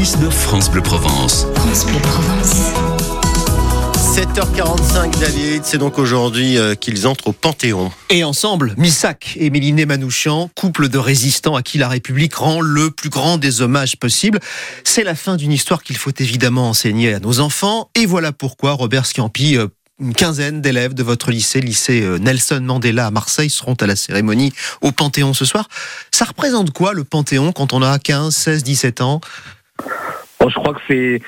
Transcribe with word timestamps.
6 0.00 0.18
de 0.20 0.30
France 0.30 0.70
Bleu 0.70 0.80
Provence. 0.80 1.46
France 1.56 1.84
Bleu 1.84 1.98
Provence. 1.98 2.72
7h45 4.16 5.18
David, 5.20 5.62
c'est 5.66 5.76
donc 5.76 5.98
aujourd'hui 5.98 6.56
euh, 6.56 6.74
qu'ils 6.74 7.06
entrent 7.06 7.26
au 7.26 7.32
Panthéon. 7.32 7.92
Et 8.08 8.24
ensemble, 8.24 8.72
Missak 8.78 9.36
et 9.36 9.50
Méliné 9.50 9.84
Manouchian, 9.84 10.48
couple 10.56 10.88
de 10.88 10.96
résistants 10.96 11.54
à 11.54 11.60
qui 11.60 11.76
la 11.76 11.86
République 11.86 12.34
rend 12.34 12.62
le 12.62 12.90
plus 12.90 13.10
grand 13.10 13.36
des 13.36 13.60
hommages 13.60 13.96
possibles. 13.96 14.40
C'est 14.84 15.04
la 15.04 15.14
fin 15.14 15.36
d'une 15.36 15.52
histoire 15.52 15.82
qu'il 15.82 15.98
faut 15.98 16.12
évidemment 16.18 16.70
enseigner 16.70 17.12
à 17.12 17.20
nos 17.20 17.40
enfants. 17.40 17.90
Et 17.94 18.06
voilà 18.06 18.32
pourquoi 18.32 18.72
Robert 18.72 19.04
Sciampi, 19.04 19.58
euh, 19.58 19.66
une 20.00 20.14
quinzaine 20.14 20.62
d'élèves 20.62 20.94
de 20.94 21.02
votre 21.02 21.30
lycée, 21.30 21.60
lycée 21.60 22.00
euh, 22.00 22.16
Nelson 22.16 22.62
Mandela 22.62 23.08
à 23.08 23.10
Marseille, 23.10 23.50
seront 23.50 23.74
à 23.74 23.86
la 23.86 23.96
cérémonie 23.96 24.54
au 24.80 24.92
Panthéon 24.92 25.34
ce 25.34 25.44
soir. 25.44 25.68
Ça 26.10 26.24
représente 26.24 26.70
quoi 26.70 26.94
le 26.94 27.04
Panthéon 27.04 27.52
quand 27.52 27.74
on 27.74 27.82
a 27.82 27.98
15, 27.98 28.34
16, 28.34 28.62
17 28.62 29.02
ans? 29.02 29.20
Bon, 30.40 30.48
je 30.48 30.54
crois 30.54 30.72
que 30.72 30.80
c'est 30.88 31.20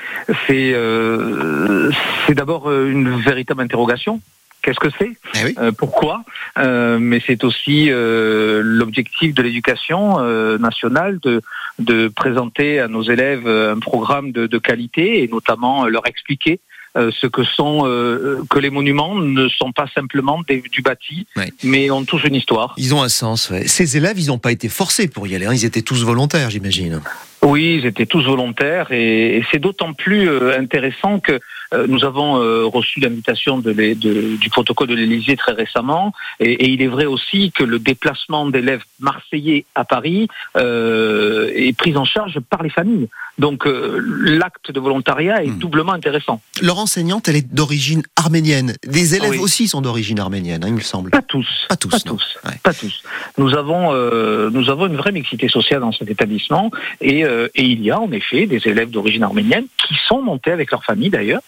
c'est 0.47 0.73
euh, 0.73 1.91
c'est 2.25 2.33
d'abord 2.33 2.69
euh, 2.69 2.89
une 2.89 3.19
véritable 3.21 3.61
interrogation. 3.61 4.19
Qu'est-ce 4.63 4.79
que 4.79 4.89
c'est? 4.97 5.11
Eh 5.35 5.45
oui. 5.45 5.55
Euh, 5.59 5.71
Pourquoi? 5.71 6.23
Euh, 6.57 6.97
Mais 6.97 7.21
c'est 7.27 7.43
aussi 7.43 7.89
l'objectif 7.91 9.33
de 9.33 9.43
l'éducation 9.43 10.19
nationale 10.57 11.19
de 11.19 11.41
de 11.79 12.07
présenter 12.07 12.79
à 12.79 12.87
nos 12.87 13.03
élèves 13.03 13.47
un 13.47 13.79
programme 13.79 14.31
de, 14.31 14.47
de 14.47 14.57
qualité 14.57 15.23
et 15.23 15.27
notamment 15.27 15.85
leur 15.85 16.07
expliquer 16.07 16.59
ce 16.95 17.25
que 17.27 17.43
sont 17.43 17.83
euh, 17.87 18.43
que 18.49 18.59
les 18.59 18.69
monuments 18.69 19.15
ne 19.15 19.47
sont 19.49 19.71
pas 19.71 19.87
simplement 19.95 20.41
des- 20.47 20.61
du 20.71 20.81
bâti, 20.81 21.25
Ouais. 21.35 21.51
mais 21.63 21.89
ont 21.89 22.05
tous 22.05 22.23
une 22.23 22.35
histoire. 22.35 22.73
Ils 22.77 22.93
ont 22.93 23.01
un 23.01 23.09
sens. 23.09 23.49
ouais. 23.49 23.67
Ces 23.67 23.97
élèves, 23.97 24.19
ils 24.19 24.27
n'ont 24.27 24.37
pas 24.37 24.51
été 24.51 24.69
forcés 24.69 25.07
pour 25.07 25.25
y 25.27 25.35
aller. 25.35 25.45
hein. 25.47 25.53
Ils 25.53 25.65
étaient 25.65 25.81
tous 25.81 26.03
volontaires, 26.03 26.49
j'imagine. 26.49 27.01
Oui, 27.41 27.77
ils 27.79 27.85
étaient 27.85 28.05
tous 28.05 28.23
volontaires 28.23 28.91
et, 28.91 29.37
et 29.37 29.45
c'est 29.51 29.59
d'autant 29.59 29.93
plus 29.93 30.29
euh, 30.29 30.57
intéressant 30.57 31.19
que 31.19 31.33
euh, 31.33 31.39
nous 31.87 32.03
avons 32.05 32.41
euh, 32.41 32.65
reçu 32.65 32.99
l'invitation 32.99 33.57
de 33.57 33.71
l'É- 33.71 33.95
de- 33.95 34.35
du 34.37 34.49
protocole 34.49 34.87
de 34.87 34.95
l'Élysée 34.95 35.35
très 35.37 35.53
récemment 35.53 36.13
et, 36.39 36.51
et 36.63 36.69
il 36.69 36.81
est 36.81 36.87
vrai 36.87 37.05
aussi 37.05 37.51
que 37.51 37.63
le 37.63 37.79
déplacement 37.79 38.45
d'élèves 38.47 38.83
marseillais 38.99 39.65
à 39.75 39.83
Paris 39.85 40.27
euh, 40.57 41.51
est 41.55 41.75
pris 41.77 41.95
en 41.97 42.05
charge 42.05 42.39
par 42.39 42.63
les 42.63 42.69
familles. 42.69 43.07
Donc 43.37 43.65
euh, 43.65 43.99
l'acte 44.23 44.71
de 44.71 44.79
volontariat 44.79 45.43
est 45.43 45.47
Hmm. 45.53 45.57
doublement 45.59 45.93
intéressant. 45.93 46.41
Leur 46.61 46.77
enseignante, 46.79 47.27
elle 47.27 47.35
est 47.35 47.53
d'origine 47.53 48.03
arménienne. 48.15 48.73
Des 48.87 49.15
élèves 49.15 49.31
Oui. 49.31 49.37
aussi 49.39 49.67
sont 49.67 49.81
d'origine 49.81 50.19
arménienne, 50.19 50.63
hein, 50.63 50.67
il 50.69 50.73
me 50.75 50.79
semble. 50.81 51.09
Pas 51.11 51.21
tous. 51.21 51.47
Pas 51.69 51.75
tous, 51.75 51.89
Pas 51.89 51.99
tous. 51.99 52.37
Ouais. 52.45 52.51
Pas 52.63 52.73
tous. 52.73 53.03
Nous 53.37 53.55
avons, 53.55 53.93
euh, 53.93 54.49
nous 54.51 54.69
avons 54.69 54.87
une 54.87 54.95
vraie 54.95 55.11
mixité 55.11 55.47
sociale 55.49 55.81
dans 55.81 55.91
cet 55.91 56.09
établissement 56.09 56.71
et, 57.01 57.25
euh, 57.25 57.47
et 57.55 57.63
il 57.63 57.81
y 57.81 57.91
a 57.91 57.99
en 57.99 58.11
effet 58.11 58.45
des 58.45 58.61
élèves 58.67 58.89
d'origine 58.91 59.23
arménienne 59.23 59.65
qui 59.87 59.95
sont 60.07 60.21
montés 60.21 60.51
avec 60.51 60.71
leur 60.71 60.83
famille 60.83 61.09
d'ailleurs 61.09 61.41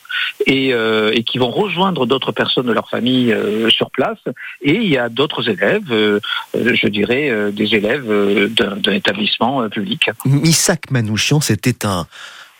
et, 0.45 0.73
euh, 0.73 1.11
et 1.13 1.23
qui 1.23 1.37
vont 1.37 1.51
rejoindre 1.51 2.05
d'autres 2.05 2.31
personnes 2.31 2.65
de 2.65 2.73
leur 2.73 2.89
famille 2.89 3.31
euh, 3.31 3.69
sur 3.69 3.91
place. 3.91 4.19
Et 4.61 4.75
il 4.75 4.87
y 4.87 4.97
a 4.97 5.09
d'autres 5.09 5.49
élèves, 5.49 5.91
euh, 5.91 6.19
je 6.53 6.87
dirais 6.87 7.29
euh, 7.29 7.51
des 7.51 7.75
élèves 7.75 8.09
euh, 8.09 8.47
d'un 8.47 8.75
d'un 8.75 8.93
établissement 8.93 9.61
euh, 9.61 9.69
public. 9.69 10.09
Misak 10.25 10.91
Manouchian, 10.91 11.41
c'était 11.41 11.85
un, 11.85 12.07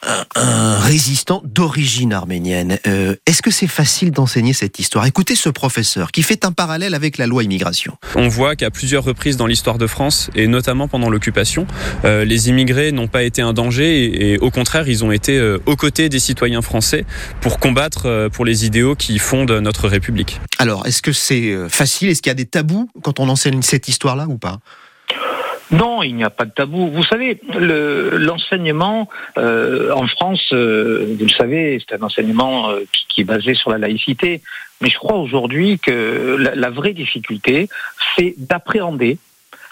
un, 0.05 0.25
un 0.35 0.79
résistant 0.79 1.41
d'origine 1.45 2.13
arménienne. 2.13 2.79
Euh, 2.87 3.15
Est-ce 3.25 3.41
que 3.41 3.51
c'est 3.51 3.67
facile 3.67 4.11
d'enseigner 4.11 4.53
cette 4.53 4.79
histoire? 4.79 5.05
Écoutez 5.05 5.35
ce 5.35 5.49
professeur 5.49 6.11
qui 6.11 6.23
fait 6.23 6.45
un 6.45 6.51
parallèle 6.51 6.93
avec 6.93 7.17
la 7.17 7.27
loi 7.27 7.43
immigration. 7.43 7.97
On 8.15 8.27
voit 8.27 8.55
qu'à 8.55 8.71
plusieurs 8.71 9.03
reprises 9.03 9.37
dans 9.37 9.47
l'histoire 9.47 9.77
de 9.77 9.87
France, 9.87 10.29
et 10.35 10.47
notamment 10.47 10.87
pendant 10.87 11.09
l'occupation, 11.09 11.65
euh, 12.05 12.25
les 12.25 12.49
immigrés 12.49 12.91
n'ont 12.91 13.07
pas 13.07 13.23
été 13.23 13.41
un 13.41 13.53
danger 13.53 14.05
et, 14.05 14.33
et 14.33 14.37
au 14.39 14.51
contraire, 14.51 14.87
ils 14.87 15.03
ont 15.03 15.11
été 15.11 15.37
euh, 15.37 15.59
aux 15.65 15.75
côtés 15.75 16.09
des 16.09 16.19
citoyens 16.19 16.61
français 16.61 17.05
pour 17.41 17.59
combattre 17.59 18.05
euh, 18.05 18.29
pour 18.29 18.45
les 18.45 18.65
idéaux 18.65 18.95
qui 18.95 19.19
fondent 19.19 19.51
notre 19.51 19.87
République. 19.87 20.39
Alors, 20.59 20.85
est-ce 20.87 21.01
que 21.01 21.11
c'est 21.11 21.53
facile? 21.69 22.09
Est-ce 22.09 22.21
qu'il 22.21 22.29
y 22.29 22.31
a 22.31 22.35
des 22.35 22.45
tabous 22.45 22.89
quand 23.01 23.19
on 23.19 23.29
enseigne 23.29 23.61
cette 23.61 23.87
histoire-là 23.87 24.27
ou 24.29 24.37
pas? 24.37 24.59
Non, 25.71 26.03
il 26.03 26.15
n'y 26.15 26.23
a 26.23 26.29
pas 26.29 26.45
de 26.45 26.51
tabou. 26.51 26.89
Vous 26.89 27.03
savez, 27.03 27.39
le- 27.57 28.17
l'enseignement 28.17 29.09
euh, 29.37 29.91
en 29.91 30.05
France, 30.07 30.43
euh, 30.53 31.15
vous 31.17 31.25
le 31.25 31.31
savez, 31.31 31.81
c'est 31.87 31.95
un 31.95 32.03
enseignement 32.03 32.69
euh, 32.69 32.81
qui, 32.91 33.05
qui 33.07 33.21
est 33.21 33.25
basé 33.25 33.55
sur 33.55 33.71
la 33.71 33.77
laïcité. 33.79 34.41
Mais 34.81 34.89
je 34.89 34.97
crois 34.97 35.15
aujourd'hui 35.17 35.79
que 35.79 36.35
la, 36.39 36.53
la 36.55 36.69
vraie 36.69 36.93
difficulté, 36.93 37.67
c'est 38.15 38.35
d'appréhender 38.37 39.17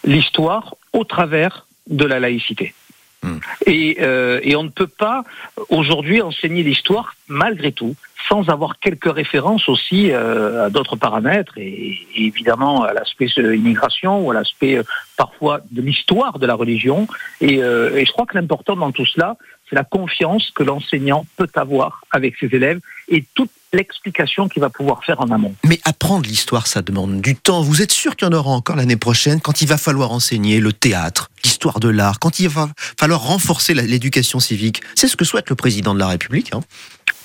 l'histoire 0.04 0.76
au 0.94 1.04
travers 1.04 1.68
de 1.88 2.06
la 2.06 2.20
laïcité. 2.20 2.74
Hmm. 3.24 3.38
Et, 3.66 3.98
euh, 4.02 4.40
et 4.44 4.56
on 4.56 4.64
ne 4.64 4.70
peut 4.70 4.88
pas 4.88 5.24
aujourd'hui 5.70 6.22
enseigner 6.22 6.62
l'histoire 6.62 7.16
malgré 7.30 7.72
tout 7.72 7.96
sans 8.28 8.50
avoir 8.50 8.80
quelques 8.80 9.12
références 9.12 9.68
aussi 9.68 10.12
euh, 10.12 10.66
à 10.66 10.70
d'autres 10.70 10.96
paramètres 10.96 11.58
et, 11.58 11.98
et 12.16 12.26
évidemment 12.26 12.84
à 12.84 12.94
l'aspect 12.94 13.30
euh, 13.38 13.56
immigration 13.56 14.22
ou 14.22 14.32
à 14.32 14.34
l'aspect 14.34 14.78
euh, 14.78 14.84
parfois 15.18 15.62
de 15.72 15.82
l'histoire 15.82 16.40
de 16.40 16.46
la 16.46 16.56
religion. 16.56 17.08
Et, 17.42 17.62
euh, 17.64 17.96
et 17.96 18.06
je 18.06 18.12
crois 18.12 18.26
que 18.26 18.38
l'important 18.38 18.76
dans 18.76 18.92
tout 18.92 19.06
cela, 19.06 19.38
c'est 19.74 19.76
la 19.76 19.84
confiance 19.84 20.52
que 20.54 20.62
l'enseignant 20.62 21.26
peut 21.36 21.50
avoir 21.56 22.02
avec 22.12 22.36
ses 22.40 22.46
élèves 22.54 22.80
et 23.08 23.26
toute 23.34 23.50
l'explication 23.74 24.48
qu'il 24.48 24.62
va 24.62 24.70
pouvoir 24.70 25.04
faire 25.04 25.20
en 25.20 25.32
amont. 25.32 25.56
Mais 25.66 25.80
apprendre 25.84 26.28
l'histoire, 26.28 26.68
ça 26.68 26.84
demande 26.84 27.22
du 27.22 27.36
temps. 27.36 27.64
Vous 27.64 27.82
êtes 27.82 27.92
sûr 27.92 28.16
qu'il 28.16 28.28
y 28.28 28.30
en 28.30 28.34
aura 28.38 28.52
encore 28.52 28.76
l'année 28.76 28.98
prochaine 28.98 29.42
quand 29.42 29.64
il 29.64 29.68
va 29.68 29.78
falloir 29.78 30.12
enseigner 30.12 30.60
le 30.60 30.74
théâtre, 30.74 31.32
l'histoire 31.44 31.80
de 31.80 31.90
l'art, 31.90 32.20
quand 32.20 32.40
il 32.40 32.50
va 32.50 32.70
falloir 33.00 33.24
renforcer 33.24 33.74
l'éducation 33.74 34.40
civique? 34.40 34.84
C'est 34.94 35.08
ce 35.08 35.16
que 35.18 35.26
souhaite 35.26 35.50
le 35.50 35.56
président 35.56 35.96
de 35.96 36.00
la 36.00 36.08
République. 36.08 36.54
hein. 36.54 36.60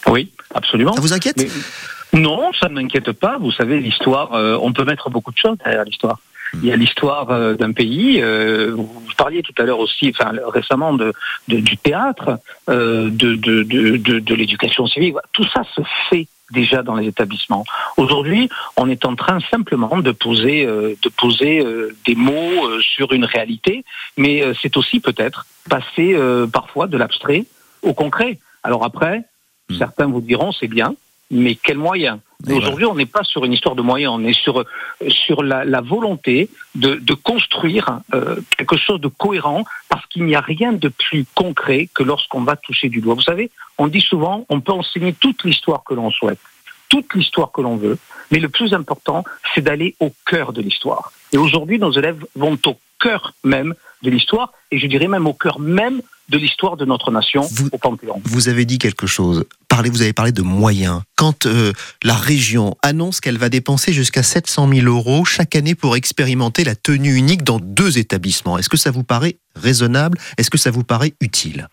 Oui, 0.06 0.32
absolument. 0.54 0.94
Ça 0.94 1.02
vous 1.02 1.12
inquiète? 1.12 1.36
Mais- 1.36 2.18
non, 2.18 2.50
ça 2.58 2.70
ne 2.70 2.74
m'inquiète 2.74 3.12
pas. 3.12 3.36
Vous 3.38 3.52
savez, 3.52 3.78
l'histoire, 3.78 4.32
euh, 4.32 4.58
on 4.62 4.72
peut 4.72 4.84
mettre 4.84 5.10
beaucoup 5.10 5.32
de 5.32 5.38
choses 5.38 5.58
derrière 5.62 5.84
l'histoire. 5.84 6.18
Il 6.54 6.64
y 6.64 6.72
a 6.72 6.76
l'histoire 6.76 7.30
euh, 7.30 7.54
d'un 7.54 7.72
pays. 7.72 8.20
euh, 8.22 8.72
vous 8.74 8.88
parliez 9.16 9.42
tout 9.42 9.54
à 9.58 9.64
l'heure 9.64 9.80
aussi, 9.80 10.12
enfin 10.14 10.32
récemment, 10.46 10.92
de, 10.94 11.12
de- 11.48 11.60
du 11.60 11.76
théâtre, 11.76 12.38
euh, 12.70 13.10
de, 13.10 13.34
de, 13.36 13.62
de, 13.62 13.96
de, 13.96 14.18
de 14.18 14.34
l'éducation 14.34 14.86
civique. 14.86 15.14
Tout 15.32 15.44
ça 15.52 15.62
se 15.74 15.82
fait 16.08 16.26
déjà 16.50 16.82
dans 16.82 16.94
les 16.94 17.06
établissements. 17.08 17.64
Aujourd'hui, 17.98 18.48
on 18.76 18.88
est 18.88 19.04
en 19.04 19.14
train 19.16 19.38
simplement 19.50 19.98
de 19.98 20.12
poser, 20.12 20.64
euh, 20.66 20.94
de 21.02 21.08
poser 21.10 21.60
euh, 21.60 21.94
des 22.06 22.14
mots 22.14 22.32
euh, 22.66 22.80
sur 22.80 23.12
une 23.12 23.26
réalité, 23.26 23.84
mais 24.16 24.42
euh, 24.42 24.54
c'est 24.60 24.76
aussi 24.78 25.00
peut-être 25.00 25.44
passer 25.68 26.14
euh, 26.14 26.46
parfois 26.46 26.86
de 26.86 26.96
l'abstrait 26.96 27.44
au 27.82 27.92
concret. 27.92 28.38
Alors 28.62 28.84
après, 28.84 29.24
Hmm. 29.70 29.76
certains 29.76 30.06
vous 30.06 30.22
diront 30.22 30.50
c'est 30.50 30.66
bien, 30.66 30.94
mais 31.30 31.54
quels 31.54 31.76
moyens 31.76 32.20
Voilà. 32.44 32.58
Aujourd'hui, 32.60 32.84
on 32.86 32.94
n'est 32.94 33.06
pas 33.06 33.24
sur 33.24 33.44
une 33.44 33.52
histoire 33.52 33.74
de 33.74 33.82
moyens, 33.82 34.12
on 34.14 34.24
est 34.24 34.32
sur 34.32 34.64
sur 35.08 35.42
la, 35.42 35.64
la 35.64 35.80
volonté 35.80 36.48
de, 36.76 36.94
de 36.94 37.14
construire 37.14 38.00
euh, 38.14 38.36
quelque 38.56 38.76
chose 38.76 39.00
de 39.00 39.08
cohérent, 39.08 39.64
parce 39.88 40.06
qu'il 40.06 40.24
n'y 40.24 40.36
a 40.36 40.40
rien 40.40 40.72
de 40.72 40.88
plus 40.88 41.26
concret 41.34 41.88
que 41.92 42.04
lorsqu'on 42.04 42.42
va 42.42 42.54
toucher 42.54 42.88
du 42.88 43.00
doigt. 43.00 43.14
Vous 43.14 43.22
savez, 43.22 43.50
on 43.76 43.88
dit 43.88 44.00
souvent, 44.00 44.46
on 44.50 44.60
peut 44.60 44.72
enseigner 44.72 45.12
toute 45.14 45.42
l'histoire 45.42 45.82
que 45.82 45.94
l'on 45.94 46.12
souhaite, 46.12 46.38
toute 46.88 47.12
l'histoire 47.14 47.50
que 47.50 47.60
l'on 47.60 47.76
veut, 47.76 47.98
mais 48.30 48.38
le 48.38 48.48
plus 48.48 48.72
important, 48.72 49.24
c'est 49.52 49.62
d'aller 49.62 49.96
au 49.98 50.12
cœur 50.24 50.52
de 50.52 50.62
l'histoire. 50.62 51.10
Et 51.32 51.38
aujourd'hui, 51.38 51.80
nos 51.80 51.90
élèves 51.90 52.24
vont 52.36 52.56
au 52.66 52.78
cœur 53.00 53.32
même 53.42 53.74
de 54.02 54.10
l'histoire, 54.10 54.52
et 54.70 54.78
je 54.78 54.86
dirais 54.86 55.08
même 55.08 55.26
au 55.26 55.34
cœur 55.34 55.58
même 55.58 56.02
de 56.28 56.38
l'histoire 56.38 56.76
de 56.76 56.84
notre 56.84 57.10
nation 57.10 57.42
Vous- 57.50 57.68
au 57.72 57.78
Panthéon. 57.78 58.20
Vous 58.24 58.48
avez 58.48 58.64
dit 58.64 58.78
quelque 58.78 59.06
chose. 59.06 59.44
Parlez, 59.68 59.88
vous 59.90 60.02
avez 60.02 60.12
parlé 60.12 60.32
de 60.32 60.42
moyens. 60.42 61.00
Quand 61.16 61.46
euh, 61.46 61.72
la 62.02 62.14
région 62.14 62.76
annonce 62.82 63.20
qu'elle 63.20 63.38
va 63.38 63.48
dépenser 63.48 63.92
jusqu'à 63.92 64.22
700 64.22 64.68
000 64.72 64.86
euros 64.86 65.24
chaque 65.24 65.54
année 65.56 65.74
pour 65.74 65.96
expérimenter 65.96 66.64
la 66.64 66.74
tenue 66.74 67.14
unique 67.14 67.44
dans 67.44 67.58
deux 67.58 67.98
établissements, 67.98 68.58
est-ce 68.58 68.68
que 68.68 68.76
ça 68.76 68.90
vous 68.90 69.04
paraît 69.04 69.36
raisonnable? 69.56 70.18
Est-ce 70.36 70.50
que 70.50 70.58
ça 70.58 70.70
vous 70.70 70.84
paraît 70.84 71.14
utile? 71.20 71.68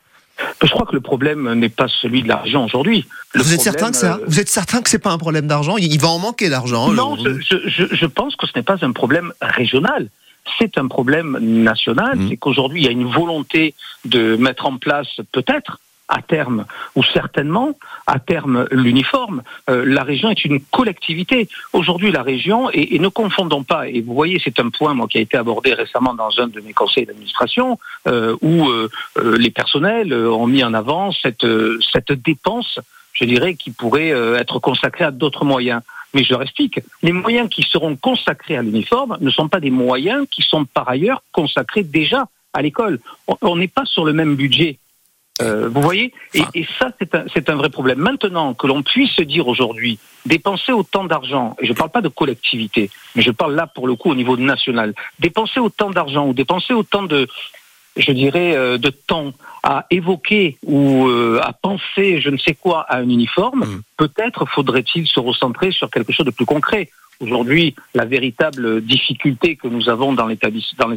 Je 0.62 0.68
crois 0.70 0.86
que 0.86 0.94
le 0.94 1.00
problème 1.02 1.54
n'est 1.54 1.70
pas 1.70 1.88
celui 2.02 2.22
de 2.22 2.28
l'argent 2.28 2.66
aujourd'hui. 2.66 3.06
Le 3.34 3.42
Vous 3.42 3.54
êtes 3.54 3.62
problème, 3.62 3.74
certain 3.74 3.92
que 3.92 3.98
ça 3.98 4.16
euh, 4.16 4.26
Vous 4.28 4.40
êtes 4.40 4.50
certain 4.50 4.82
que 4.82 4.90
c'est 4.90 5.00
pas 5.00 5.12
un 5.12 5.18
problème 5.18 5.48
d'argent? 5.48 5.78
Il 5.78 6.00
va 6.00 6.10
en 6.10 6.20
manquer 6.20 6.50
d'argent. 6.50 6.92
Non, 6.92 7.16
je, 7.18 7.58
je- 7.68 7.96
je 7.96 8.06
pense 8.06 8.36
que 8.36 8.46
ce 8.46 8.52
n'est 8.56 8.64
pas 8.64 8.76
un 8.82 8.92
problème 8.92 9.32
régional. 9.42 10.10
C'est 10.60 10.78
un 10.78 10.88
problème 10.88 11.38
national. 11.42 12.18
Mhm. 12.18 12.30
C'est 12.30 12.38
qu'aujourd'hui, 12.38 12.82
il 12.82 12.86
y 12.86 12.90
a 12.90 12.92
une 12.92 13.08
volonté 13.08 13.74
de 14.06 14.36
mettre 14.36 14.66
en 14.66 14.78
place, 14.78 15.20
peut-être, 15.32 15.80
à 16.08 16.22
terme, 16.22 16.66
ou 16.96 17.04
certainement, 17.04 17.74
à 18.06 18.20
terme, 18.20 18.68
l'uniforme. 18.72 19.42
Euh, 19.70 19.84
la 19.86 20.04
région 20.04 20.30
est 20.30 20.46
une 20.46 20.60
collectivité. 20.62 21.50
Aujourd'hui, 21.74 22.12
la 22.12 22.22
région, 22.22 22.70
et, 22.72 22.96
et 22.96 23.00
ne 23.00 23.08
confondons 23.08 23.64
pas, 23.64 23.88
et 23.90 24.02
vous 24.02 24.14
voyez, 24.14 24.40
c'est 24.44 24.60
un 24.60 24.70
point 24.70 24.94
moi, 24.94 25.08
qui 25.08 25.18
a 25.18 25.22
été 25.22 25.38
abordé 25.38 25.74
récemment 25.74 26.14
dans 26.14 26.30
un 26.40 26.48
de 26.48 26.62
mes 26.62 26.74
conseils 26.74 27.06
d'administration, 27.06 27.80
euh, 28.08 28.36
où 28.42 28.70
euh, 28.70 28.90
les 29.38 29.50
personnels 29.50 30.14
ont 30.14 30.48
mis 30.48 30.64
en 30.64 30.74
avant 30.74 31.12
cette, 31.12 31.46
cette 31.92 32.12
dépense, 32.12 32.80
je 33.14 33.26
dirais, 33.26 33.56
qui 33.56 33.72
pourrait 33.72 34.10
être 34.10 34.60
consacrée 34.60 35.06
à 35.06 35.12
d'autres 35.12 35.46
moyens. 35.46 35.82
Mais 36.16 36.24
je 36.24 36.32
leur 36.32 36.42
explique, 36.42 36.80
les 37.04 37.12
moyens 37.12 37.50
qui 37.50 37.62
seront 37.62 37.98
consacrés 37.98 38.56
à 38.56 38.62
l'uniforme 38.62 39.18
ne 39.20 39.30
sont 39.30 39.50
pas 39.50 39.60
des 39.60 39.70
moyens 39.70 40.26
qui 40.32 40.42
sont 40.42 40.64
par 40.64 40.88
ailleurs 40.88 41.22
consacrés 41.34 41.84
déjà 41.84 42.26
à 42.54 42.62
l'école. 42.62 43.00
On- 43.42 43.58
n'est 43.58 43.68
pas 43.68 43.84
sur 43.86 44.06
le 44.06 44.14
même 44.14 44.36
budget. 44.36 44.80
Euh, 45.42 45.68
vous 45.68 45.82
voyez? 45.82 46.14
Et, 46.34 46.66
ça, 46.80 46.92
c'est 46.98 47.14
un, 47.14 47.26
c'est 47.34 47.50
un 47.50 47.56
vrai 47.56 47.70
problème. 47.70 48.00
Maintenant, 48.00 48.54
que 48.54 48.66
l'on 48.66 48.82
puisse 48.82 49.12
se 49.12 49.24
dire 49.24 49.46
aujourd'hui, 49.50 50.00
dépenser 50.26 50.72
autant 50.72 51.04
d'argent, 51.04 51.58
et 51.60 51.66
je 51.66 51.74
ne 51.74 51.78
parle 51.78 51.90
pas 51.90 52.02
de 52.02 52.08
collectivité, 52.08 52.90
mais 53.16 53.22
je 53.22 53.32
parle 53.32 53.54
là 53.54 53.68
pour 53.68 53.86
le 53.86 53.96
coup 53.96 54.10
au 54.10 54.16
niveau 54.16 54.38
national, 54.38 54.94
dépenser 55.20 55.60
autant 55.60 55.90
d'argent 55.90 56.28
ou 56.28 56.34
dépenser 56.34 56.74
autant 56.74 57.04
de, 57.04 57.28
je 57.98 58.12
dirais, 58.12 58.56
euh, 58.56 58.78
de 58.78 58.90
temps 58.90 59.34
à 59.64 59.86
évoquer 59.90 60.58
ou 60.64 61.08
euh, 61.08 61.40
à 61.42 61.54
penser 61.54 62.22
je 62.22 62.30
ne 62.30 62.38
sais 62.38 62.54
quoi 62.54 62.82
à 62.82 62.98
un 62.98 63.10
uniforme, 63.10 63.62
Mm. 63.66 63.82
peut-être 63.98 64.46
faudrait-il 64.46 65.08
se 65.08 65.20
recentrer 65.20 65.72
sur 65.72 65.90
quelque 65.90 66.12
chose 66.14 66.26
de 66.26 66.32
plus 66.32 66.46
concret. 66.46 66.90
Aujourd'hui, 67.22 67.74
la 67.94 68.06
véritable 68.06 68.82
difficulté 68.82 69.56
que 69.56 69.68
nous 69.70 69.88
avons 69.90 70.12
dans, 70.14 70.28
les 70.28 70.38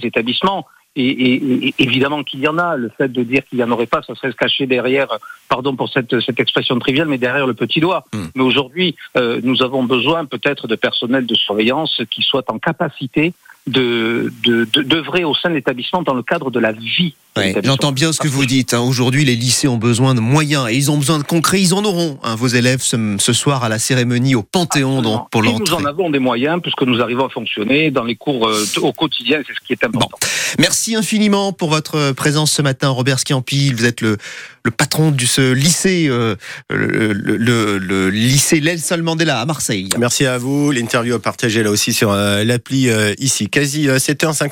établissements, 0.03 0.67
et, 0.97 1.07
et- 1.07 1.69
et 1.69 1.75
évidemment 1.79 2.25
qu'il 2.25 2.41
y 2.41 2.49
en 2.49 2.59
a, 2.59 2.77
le 2.77 2.89
fait 2.99 3.07
de 3.13 3.23
dire 3.23 3.43
qu'il 3.49 3.59
n'y 3.59 3.65
en 3.65 3.71
aurait 3.71 3.87
pas, 3.87 4.03
ça 4.03 4.15
serait 4.17 4.33
se 4.33 4.37
cacher 4.37 4.67
derrière, 4.67 5.07
pardon 5.49 5.77
pour 5.77 5.89
cette, 5.89 6.19
cette 6.21 6.41
expression 6.41 6.77
triviale, 6.81 7.07
mais 7.07 7.19
derrière 7.19 7.47
le 7.47 7.55
petit 7.55 7.79
doigt. 7.79 8.05
Mm. 8.13 8.19
Mais 8.35 8.43
aujourd'hui, 8.43 8.97
euh, 9.17 9.41
nous 9.45 9.63
avons 9.63 9.85
besoin 9.85 10.25
peut-être 10.25 10.67
de 10.67 10.75
personnel 10.75 11.25
de 11.27 11.35
surveillance 11.37 12.03
qui 12.11 12.23
soit 12.23 12.51
en 12.51 12.59
capacité 12.59 13.33
de 13.67 14.33
de- 14.43 14.65
de- 14.73 14.83
d'œuvrer 14.83 15.25
au 15.25 15.35
sein 15.35 15.51
de 15.51 15.55
l'établissement 15.55 16.03
dans 16.03 16.15
le 16.15 16.23
cadre 16.23 16.51
de 16.51 16.59
la 16.59 16.73
vie. 16.73 17.15
Ouais. 17.39 17.55
J'entends 17.65 17.93
bien 17.93 18.13
ce 18.13 18.19
que 18.19 18.29
vous 18.29 18.45
dites. 18.47 18.75
hein. 18.75 18.81
Aujourd'hui, 18.81 19.25
les 19.25 19.37
lycées 19.37 19.69
ont 19.69 19.77
besoin 19.79 20.15
de 20.15 20.21
moyens 20.21 20.67
et 20.71 20.75
ils 20.77 20.91
ont 20.91 20.97
besoin 20.99 21.19
de 21.19 21.23
concret. 21.25 21.61
Ils 21.61 21.75
en 21.75 21.85
auront. 21.85 22.19
hein, 22.23 22.35
vos 22.35 22.47
élèves 22.49 22.81
ce, 22.83 23.17
ce 23.19 23.33
soir 23.33 23.65
à 23.65 23.69
la 23.69 23.79
cérémonie 23.79 24.35
au 24.35 24.43
Panthéon 24.43 25.03
donc, 25.03 25.31
pour 25.31 25.45
Et 25.45 25.49
nous 25.53 25.59
l'entrée. 25.59 25.75
en 25.83 25.85
avons 25.87 26.11
des 26.11 26.19
moyens 26.19 26.61
puisque 26.63 26.83
nous 26.83 27.01
arrivons 27.01 27.27
à 27.27 27.29
fonctionner 27.31 27.91
dans 27.91 28.05
les 28.05 28.17
cours 28.17 28.49
euh, 28.49 28.65
au 28.83 28.93
quotidien, 28.93 29.39
c'est 29.47 29.53
ce 29.55 29.61
qui 29.67 29.73
est 29.73 29.85
important. 29.85 30.19
Merci 30.59 30.97
infiniment 30.97 31.53
pour 31.53 31.69
votre 31.71 32.13
présence 32.13 32.53
ce 32.53 32.63
matin, 32.63 32.89
Robert 32.89 33.19
Schiampil. 33.19 33.75
Vous 33.75 33.85
êtes 33.85 34.01
le, 34.01 34.17
le 34.65 34.71
patron 34.71 35.11
de 35.11 35.21
ce 35.25 35.53
lycée, 35.53 36.07
euh, 36.09 36.37
le, 36.71 37.13
le- 37.13 37.37
le- 37.37 37.79
le 37.79 38.11
lycée 38.11 38.61
Nelson 38.61 38.99
Mandela 39.03 39.41
à 39.41 39.45
Marseille. 39.47 39.89
Merci 39.99 40.25
à 40.27 40.39
vous. 40.39 40.71
L'interview 40.73 41.15
à 41.15 41.19
partager 41.21 41.63
là 41.63 41.71
aussi 41.71 41.93
sur 41.93 42.11
euh, 42.11 42.45
l'appli 42.45 42.89
euh, 42.89 43.13
ici. 43.19 43.49
Quasi 43.49 43.89
euh, 43.89 43.99
7h50. 43.99 44.49